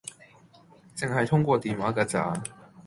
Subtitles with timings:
[0.95, 2.43] 淨係通過電話架咋